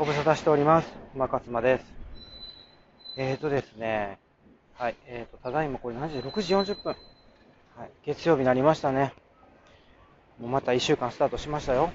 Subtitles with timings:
[0.00, 0.88] ご無沙汰しております。
[1.14, 1.84] 馬勝間です。
[3.18, 4.18] えーとですね、
[4.72, 6.96] はい、えーと、ただいまこれ何時 ?6 時40分。
[7.76, 9.12] はい、月曜日になりましたね。
[10.38, 11.90] もうまた1週間スタートしましたよ。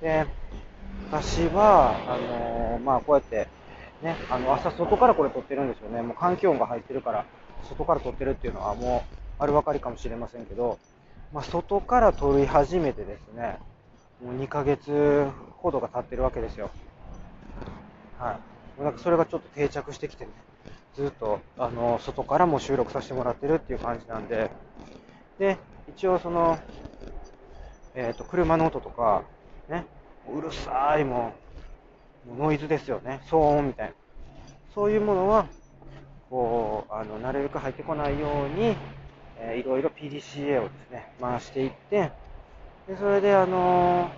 [0.00, 0.24] で、
[1.10, 3.48] 私は、あのーまあこうやって、
[4.02, 6.00] ね、あの、朝外からこれ撮ってるんですよね。
[6.00, 7.26] もう環境音が入ってるから、
[7.68, 10.78] 外から撮ってるっていうのはもう、丸分かりかもしれませんけど、
[11.30, 13.58] まあ外から撮り始めてですね、
[14.22, 15.26] もう2ヶ月
[15.58, 16.70] ほどが経ってるわけですよ。
[18.18, 18.38] は
[18.78, 18.82] い。
[18.82, 20.30] なんかそれがちょっと定着してきてね、
[20.94, 24.50] ずっと、あの、外からも収録させてもらってるっていう感じなんで、
[25.38, 26.58] で、一応その、
[27.94, 29.24] えっ、と、車の音とか、
[29.68, 29.86] ね、
[30.32, 31.34] うるさいも
[32.26, 33.94] う、もうノイズですよね、騒音みたいな。
[34.74, 35.46] そういうものは、
[36.28, 38.76] こう、あの、なるべく入ってこないように、
[39.38, 42.12] えーいろいろ PDCA をですね、回していって、
[42.90, 44.10] で、それで、あの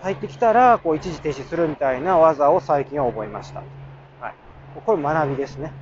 [0.00, 3.64] 入ってきたら、こう、一時停止するみたいな技を最近は覚えました。
[4.20, 4.34] はい。
[4.86, 5.72] これ学びですね。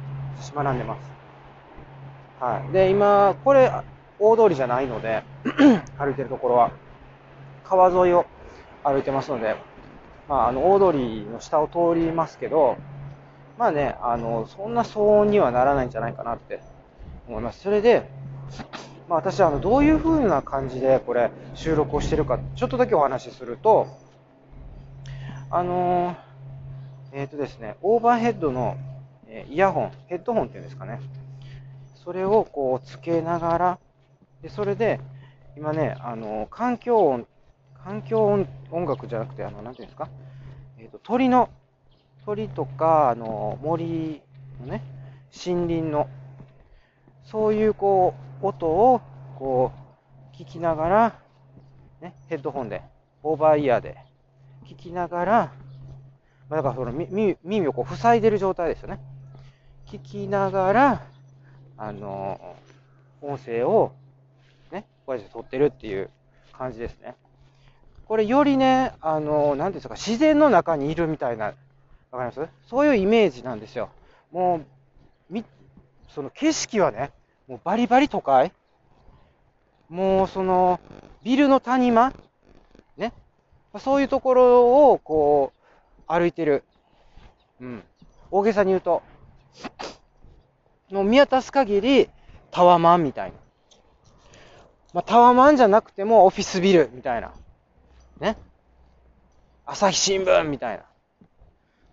[0.41, 1.13] 私学んでます。
[2.41, 2.73] はい。
[2.73, 3.71] で、今、これ、
[4.19, 5.23] 大通りじゃないので、
[5.99, 6.73] 歩いてるところは、
[7.63, 8.25] 川沿いを
[8.83, 9.57] 歩いてますので、
[10.29, 12.79] まあ、あの、大通りの下を通りますけど、
[13.59, 16.63] まあね、あの、そんな騒音にはならないんじゃないかなって
[17.29, 17.61] 思います。
[17.61, 18.11] それで、
[19.09, 23.87] まあ、私はあのどういう風な感じでこれ収録をしてるかちょっとだけお話しすると
[25.51, 26.17] あのー
[27.13, 28.77] えっ、とですねオーバーヘッドの、
[29.27, 31.01] えイヤホンヘッドホンっていうんですかね。
[32.05, 33.79] それをこうつけながら
[34.43, 35.01] でそれで
[35.57, 37.27] 今ねあのー環境音
[37.83, 40.09] 環境音音楽じゃなくてあのなんていうんですか？
[40.79, 41.49] えっ、と鳥の
[42.27, 44.21] 鳥とかあの森
[44.61, 44.83] のね
[45.47, 46.11] 森林の
[47.25, 49.01] そういうこう音を
[49.39, 49.73] こ
[50.33, 51.21] う聞きながら、
[52.01, 52.83] ね、ヘッドホンで、
[53.23, 53.99] オーバーイヤーで
[54.67, 55.53] 聞きながら、
[56.49, 59.01] まあ、だからその耳耳をこう塞いでる状態ですよね。
[59.87, 61.07] 聞きながら、
[61.77, 62.57] あの
[63.21, 63.93] 音声を
[64.71, 66.11] ね、こうやって撮ってるっていう
[66.53, 67.15] 感じですね。
[68.07, 71.57] これよりね、あのなんですか、自然の中にいるみたいな、わか
[72.13, 72.49] ります？
[72.67, 73.91] そういうイメージなんですよ。
[74.31, 74.65] もう、
[75.29, 75.45] み、
[76.09, 77.11] その景色はね、
[77.49, 78.53] もうバリバリ都会？
[79.89, 80.81] もうその、
[81.25, 82.13] ビルの谷間？
[82.99, 83.15] ね？
[83.79, 86.63] そういうところを、こう、歩いてる。
[87.61, 87.83] うん。
[88.31, 89.03] 大げさに言うと。
[90.91, 92.11] もう見渡す限り、
[92.51, 93.37] タワマンみたいな。
[94.93, 97.33] まあ、タワマンじゃなくてもオフィスビルみたいな。
[98.21, 98.37] ね？
[99.65, 100.83] 朝日新聞みたい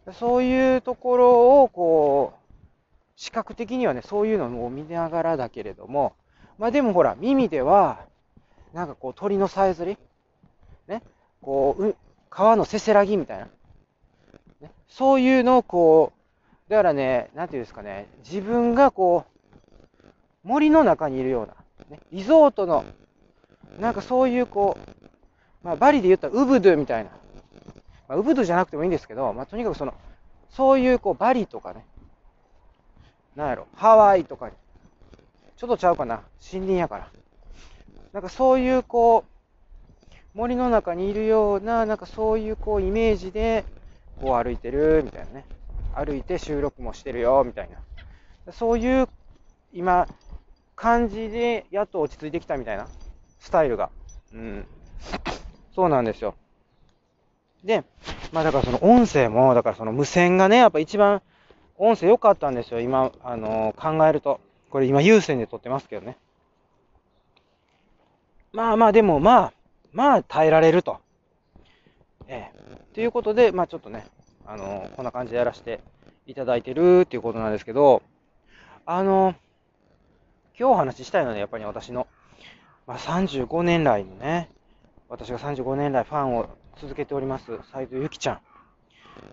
[0.06, 0.14] な。
[0.14, 2.44] そういうところを、こう、
[3.16, 6.14] 視覚的にはね、そういうのを見ながらだけれども、
[6.58, 8.00] まあでもほら、耳では、
[8.74, 9.98] なんかこう鳥のさえずり、
[10.88, 11.02] ね、
[11.42, 11.96] こう、う
[12.30, 13.48] 川のせせらぎみたいな、
[14.62, 16.12] ね、そういうのをこ
[16.68, 19.25] う、だからね、なんていうんですかね、自分がこ
[20.04, 20.08] う、
[20.44, 21.56] 森の中にいるような、
[21.90, 22.84] ね、リゾートの、
[23.80, 25.16] なんかそういうこう、
[25.64, 27.12] まあバリで言ったらウブドゥみたいな、
[28.09, 29.94] まあ、ウブドゥじゃなくてもいいんですけど、まあとにかくその、
[30.50, 31.86] そういうこうバリとかね、
[33.35, 34.56] なんやろ、ハワイとかに、
[35.57, 37.09] ちょっとちゃうかな、森林やから。
[38.13, 43.66] なんかそういうこう、森の中にいるような、なんかそういうこうイメージで、
[44.22, 45.45] こう歩いてる、みたいなね。
[45.94, 47.69] 歩いて収録もしてるよ、みたい
[48.45, 48.53] な。
[48.53, 49.09] そういう、
[49.74, 50.07] 今、
[50.75, 52.88] 感じで、やっと落ち着いてきたみたいな、
[53.40, 53.90] スタイルが。
[54.34, 54.66] うん。
[55.74, 56.35] そうなんですよ。
[57.63, 57.84] で、
[58.31, 61.22] まあだからその音声も、だからその無線がね、やっぱ一番
[61.78, 64.40] 音声良かったんですよ、今、あのー考えると。
[64.69, 66.18] これ今有線で撮ってますけどね。
[68.53, 69.53] まあまあでもまあ、
[69.91, 71.00] まあ耐えられると。
[72.28, 72.94] ええ。
[72.94, 74.08] ということで、まあちょっとね、
[74.46, 75.81] あのーこんな感じでやらせて
[76.25, 78.02] いただいてるっていうことなんですけど、
[78.86, 79.36] あのー
[80.57, 82.07] 今日お話ししたいのはね、やっぱり私の、
[82.88, 84.50] まあ35年来のね、
[85.09, 86.47] 私が35年来ファンを
[86.78, 88.40] 続けております、斉藤由貴ちゃん。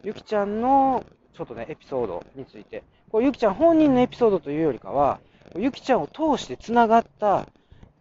[0.03, 5.21] ゆきちゃんのちょっとね、エピソードについて、これゆきちゃん本人のエピソードというよりかは、
[5.57, 7.47] ゆきちゃんを通してつながった、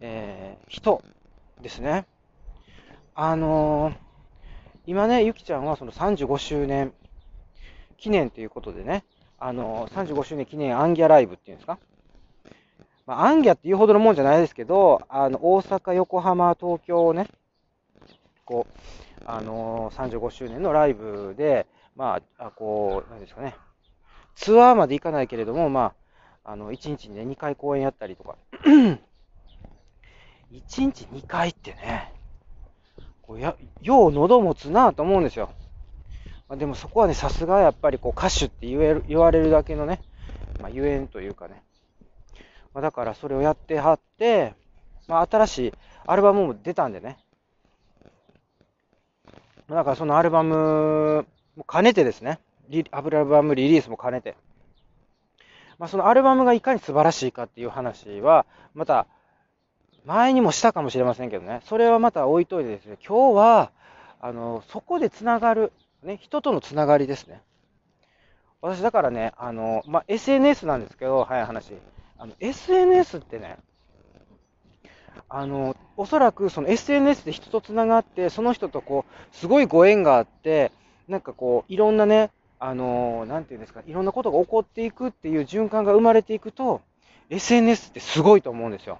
[0.00, 1.02] えー人
[1.60, 2.06] ですね。
[3.14, 3.94] あのー
[4.86, 6.92] 今ね、ゆきちゃんはその35周年
[7.98, 9.04] 記念ということでね、
[9.38, 11.78] あのー35周年記念アンギャライブっていうんですか？
[13.06, 17.28] まあ、アンギャっていうほどのもんじゃないですけど、あの、大阪、横浜、東京をね、
[18.44, 21.66] こう、あのー35周年のライブで、
[21.96, 23.54] まあ、あこう、なんですかね、
[24.34, 25.94] ツアーまで行かないけれども、ま
[26.44, 29.00] あ、あの、1日にね、2回公演やったりとか、 1
[30.50, 32.12] 日2回ってね、
[33.22, 35.50] こうや、よう喉持つなと思うんですよ。
[36.48, 40.02] まあ、でもそこはね、さすがやっぱりこう歌手って言える言われるだけのね、
[40.60, 41.62] まあ、ゆえんというかね。
[42.74, 44.54] まあ、だからそれをやってはって、
[45.08, 45.72] まあ、新しい
[46.06, 47.18] アルバムも出たんでね。
[49.68, 51.26] だからそのアルバム
[51.56, 52.40] もう兼ねてですね、
[52.90, 54.36] アルバムリリースも兼ねて、
[55.78, 59.06] まあ、そのアルバムがいかに素晴らしいかっていう話は、また
[60.04, 63.70] 前にもしたかもしれませんけどね、それはまた置いといてですね、今日は、
[64.20, 65.72] あの、そこでつながる、
[66.02, 67.42] ね、人とのつながりですね。
[68.60, 71.72] 私だからね、あの、まあ、SNS なんですけど、早い話。
[72.16, 73.58] あの、SNS ってね、
[75.28, 80.70] あの、おそらくその SNS で人とつながって、その人とこう、すごいご縁があって、
[81.12, 86.80] なんかこう、いろんなね、あの、なんていうんですか、いろんなことが起こっていくっていう循環が生まれていくと、
[87.28, 88.98] SNS ってすごいと思うんですよ。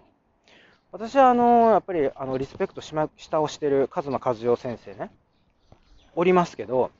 [0.92, 5.10] 私はあの、やっぱりあのリスペクトしま、下をしてる和馬和代先生ね、
[6.14, 6.90] おりますけど、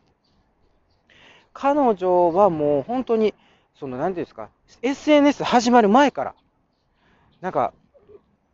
[1.52, 3.34] 彼女はもう本当に、
[3.78, 4.48] その、なんていうんですか、
[4.80, 6.34] SNS 始まる前から、
[7.42, 7.74] なんか、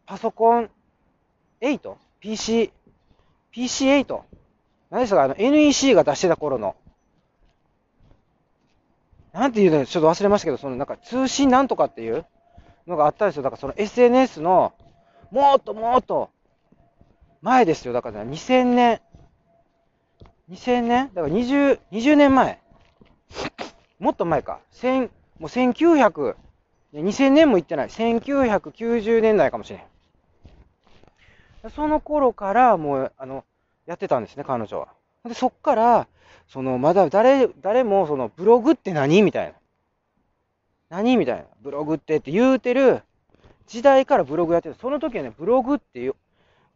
[0.06, 0.70] パソコン
[1.60, 2.72] 8?PC、
[3.54, 4.22] PC8?
[4.90, 6.76] 何ですか、あの NEC が出してた頃の、
[9.32, 12.24] なんていうのちょっと忘れましたけど、そのなんか通信なんとかっていう
[12.86, 13.42] のがあったんですよ。
[13.42, 14.72] だからその SNS の、
[15.30, 16.30] もっともっと
[17.42, 17.92] 前ですよ。
[17.92, 19.00] だから2000年、
[20.50, 21.10] 2000年？
[21.14, 22.58] だから20、20年前。
[23.98, 24.60] もっと前か。
[24.70, 26.34] 千、もう1900、
[26.94, 27.88] 2000年も行ってない。
[27.88, 31.70] 1990年代かもしれん。
[31.70, 33.44] その頃からもう、あの、
[33.88, 34.88] やってたんですね、彼女は。
[35.24, 36.06] で、そっから、
[36.46, 39.22] その、まだ誰、誰も、その、ブログって何？
[39.22, 39.54] みたいな。
[40.90, 41.16] 何？
[41.16, 41.44] みたいな。
[41.62, 43.00] ブログってって言うてる
[43.66, 44.76] 時代からブログやってる。
[44.78, 46.14] その時はね、ブログっても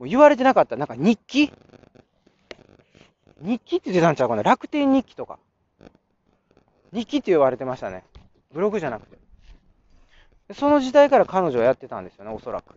[0.00, 0.76] う言われてなかった。
[0.76, 1.52] なんか日記？
[3.42, 4.42] 日記って言ってたんちゃうかな？
[4.42, 5.38] 楽天日記とか。
[6.94, 8.04] 日記って言われてましたね。
[8.54, 9.18] ブログじゃなくて。
[10.54, 12.74] その時代から彼女はやってたんですよね、おそらく。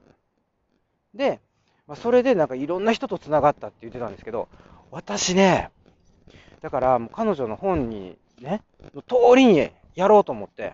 [1.14, 1.40] で、
[1.88, 4.48] まあ、それでなんかいろんな人と繋がったって言ってたんですけど、
[4.92, 5.70] 私ね、
[6.62, 8.62] だからもう彼女の本にね、
[8.96, 10.74] の通りにやろうと思って、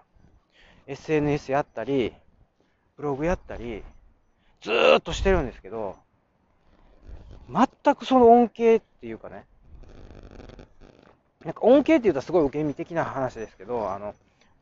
[0.87, 2.13] SNS やったり、
[2.97, 3.83] ブログやったり、
[4.61, 5.95] ずーっとしてるんですけど、
[7.49, 9.45] 全くその恩恵っていうかね、
[11.43, 14.15] なんか恩恵って言うとすごい受け身的な話ですけど、あの、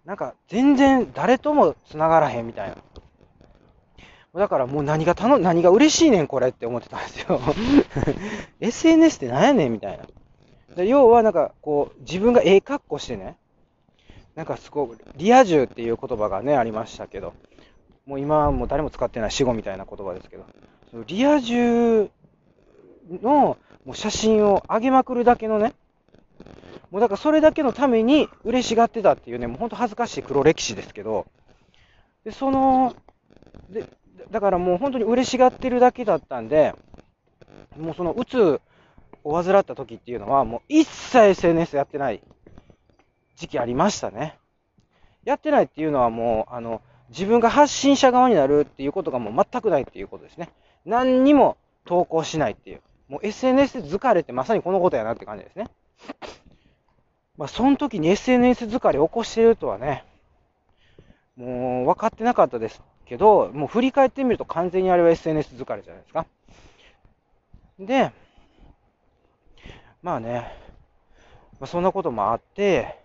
[0.05, 2.77] なんか全然誰とも繋がらへんみたいな。
[4.35, 7.41] だからもう何が頼何が嬉しいねんこれって思ってたんですよ。
[8.61, 10.05] SNS って何やねんみたいな。
[10.75, 13.37] で要はなんかこう自分がええ格好してね、
[14.35, 17.33] なんかすごくリア充っていう言葉がねありましたけど、
[18.05, 20.45] もう今はもう誰も使ってない死後みたいな言葉ですけど、
[21.07, 22.11] リア充
[23.09, 25.73] のもう写真を上げまくるだけのね、
[26.91, 31.25] もうだからそれだけのために嬉しがってたっていうね、もう本当恥ずかしい黒歴史ですけど、
[32.23, 32.95] で、その、
[33.69, 33.85] で、
[34.31, 36.73] だからもう本当に嬉しがってるだけだったんで、
[37.77, 38.61] もうそのうつ
[39.23, 42.21] を患った時っていうのは、もう一切 SNS やってない
[43.35, 44.37] 時期ありましたね。
[45.23, 50.49] やってないっていうのはもう、あの、自分が発信者側になるっていうことがもう全くないっていうことですね。
[50.85, 52.81] 何にも投稿しないっていう。
[53.07, 55.67] もう SNS 疲れてまさにこのことやなって感じですね。
[57.37, 60.03] まあ、その時に SNS 疲れ起こしてるとはね、
[61.35, 66.25] もう分かってなかったですけど、もう振り返ってみると完全にあれは SNS 疲れじゃないですか。
[67.79, 68.11] で、
[70.01, 70.53] まあね、
[71.59, 72.97] まあ、そんなこともあって、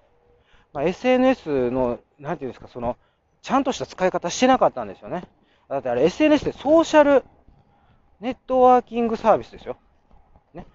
[0.73, 2.97] まあ、SNS の、なんていうんですか、その、
[3.43, 5.25] ちゃんとした使い方してなかったんですよね。
[5.69, 7.25] だってあれ SNS ってソーシャル
[8.21, 9.77] ネットワーキングサービスですよ。
[10.53, 10.67] ね。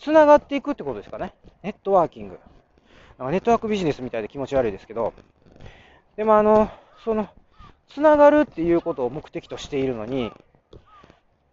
[0.00, 1.34] 繋がっていくってことですかね。
[1.62, 2.38] ネットワーキング。
[3.18, 5.12] なんかネットワークビジネスみたいで気持ち悪いですけど、
[6.16, 6.70] でもあの、
[7.04, 7.28] その、
[7.88, 10.32] つながるっていうことを目的としているのに、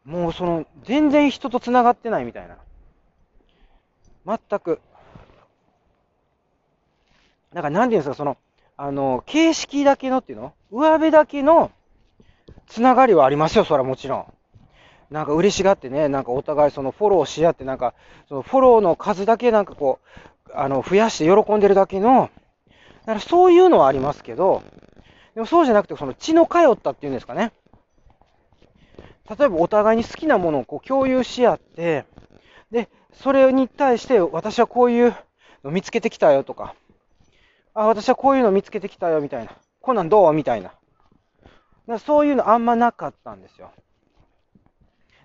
[0.04, 2.58] もうその、全然人とつながってないみたいな。
[4.50, 4.80] 全く。
[7.54, 8.38] なんか、なんていうんですか、その、
[8.78, 10.54] あの、形式だけのっていうの？
[10.72, 11.72] 上辺だけの
[12.68, 14.26] つながりはありますよ、それはもちろん。
[15.10, 17.94] なんか嬉しがってね、なんかお互いそのフォローし合って、なんか、
[18.28, 20.00] そのフォローの数だけなんかこ
[20.48, 22.30] う、あの、増やして喜んでるだけの、
[23.02, 24.64] だからそういうのはありますけど、
[25.36, 27.52] でもそうじゃなくて、その血の通ったっていうんですかね。
[29.38, 32.06] 例えばお互いに好きなものをこう共有し合って、
[32.72, 35.16] で、それに対して私はこういう
[35.64, 36.76] の見つけてきたよとか、
[37.74, 39.52] あ、私はこういうの見つけてきたよみたいな。
[39.82, 40.72] こんなんどうみたいな。
[41.88, 43.72] だそういうのあんまなかったんですよ。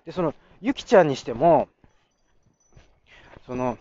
[0.05, 1.69] で、その、ゆきちゃんにしても、
[3.45, 3.77] その、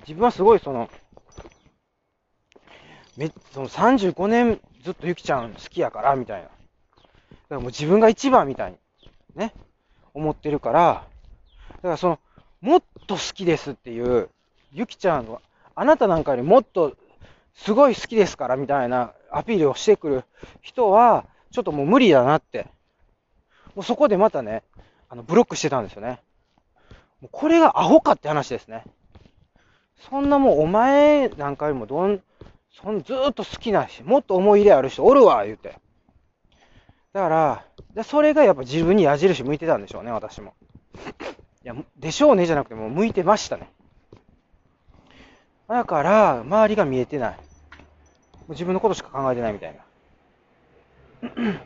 [0.00, 0.88] 自分はすごいその、
[3.16, 6.48] めその35年ずっとゆきちゃん好きやから、みたいな。
[6.48, 6.56] だか
[7.50, 8.78] らもう自分が一番みたいに、
[9.36, 9.52] ね、
[10.14, 11.06] 思ってるから、
[11.76, 12.18] だからその、
[12.60, 14.28] もっと好きですっていう、
[14.72, 15.40] ゆきちゃんは、
[15.74, 16.96] あなたなんかよりもっと
[17.54, 20.24] すごい好きですからみたいなアピールをしてくる
[20.60, 22.66] 人は、ちょっともう無理だなって。
[23.74, 24.62] もうそこでまたね、
[25.08, 26.20] あのブロックしてたんですよね。
[27.20, 28.84] もうこれがアホかって話ですね。
[30.10, 32.22] そんなもうお前なんかよりもどん、
[32.72, 35.78] そんずっと好きなし、もっと思い入れある人おるわ、言うて。
[37.12, 40.54] だから、でそれがやっぱ自分に矢印向いてたんでしょうね、私も。
[41.64, 43.70] いや、でしょうねじゃなくてもう向いてましたね。
[45.68, 47.36] だから、周りが見えてない。
[47.36, 47.38] も
[48.48, 49.76] う自分のことしか考えてないみたい
[51.22, 51.30] な。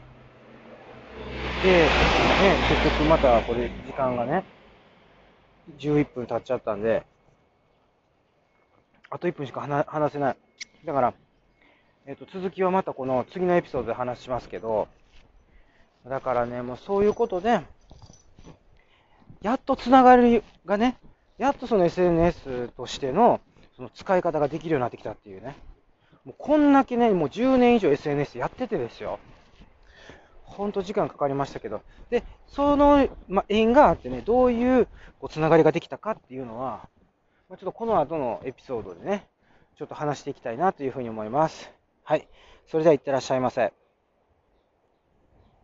[1.63, 1.89] で、
[2.39, 4.45] ね、結局またこれ時間がね、
[5.79, 7.05] 11分経っちゃったんで、
[9.09, 10.37] あと1分しか話せない。
[10.87, 11.15] だから、
[12.07, 14.87] えっ、と、続きはまたこの次のエピソードで話しますけど、
[16.09, 17.61] だからね、もうそういうことで、
[19.43, 20.97] やっとつながりがね、
[21.39, 23.41] やっとその SNS としての
[23.77, 25.57] その使い方ができるようになってきたっていうね。
[26.25, 29.19] もうこんだけね、もう10年以上 SNS やっててですよ。
[30.45, 31.83] ほんと時間かかりましたけど。
[32.11, 34.87] で、その、ま縁があってね、どういう
[35.19, 36.89] こうつながりができたかっていうのは、
[37.49, 39.27] まちょっとこの後のエピソードでね、
[39.77, 41.71] ちょっと話していきたいなというふうに思います。
[42.03, 42.27] はい。
[42.67, 43.75] それでは、いってらっしゃいませ。